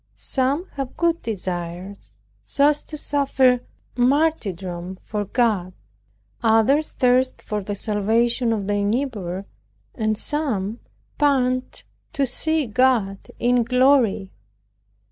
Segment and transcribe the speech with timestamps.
[0.15, 3.59] Some have good desires, so as to suffer
[3.95, 5.73] martyrdom for God;
[6.41, 9.45] others thirst for the salvation of their neighbor,
[9.93, 10.79] and some
[11.19, 11.83] pant
[12.13, 14.31] to see God in glory.